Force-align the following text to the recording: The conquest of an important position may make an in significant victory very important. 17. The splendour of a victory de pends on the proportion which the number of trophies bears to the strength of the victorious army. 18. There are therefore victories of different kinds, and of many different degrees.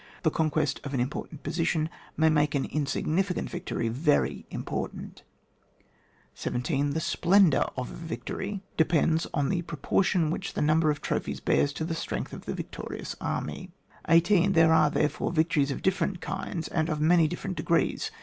The 0.23 0.31
conquest 0.31 0.79
of 0.83 0.95
an 0.95 0.99
important 0.99 1.43
position 1.43 1.87
may 2.17 2.27
make 2.27 2.55
an 2.55 2.65
in 2.65 2.87
significant 2.87 3.51
victory 3.51 3.87
very 3.87 4.47
important. 4.49 5.21
17. 6.33 6.93
The 6.93 6.99
splendour 6.99 7.69
of 7.77 7.91
a 7.91 7.93
victory 7.93 8.63
de 8.77 8.85
pends 8.85 9.27
on 9.31 9.49
the 9.49 9.61
proportion 9.61 10.31
which 10.31 10.55
the 10.55 10.61
number 10.63 10.89
of 10.89 11.03
trophies 11.03 11.39
bears 11.39 11.71
to 11.73 11.85
the 11.85 11.93
strength 11.93 12.33
of 12.33 12.45
the 12.45 12.55
victorious 12.55 13.15
army. 13.21 13.69
18. 14.09 14.53
There 14.53 14.73
are 14.73 14.89
therefore 14.89 15.31
victories 15.31 15.69
of 15.69 15.83
different 15.83 16.19
kinds, 16.19 16.67
and 16.67 16.89
of 16.89 16.99
many 16.99 17.27
different 17.27 17.55
degrees. 17.55 18.09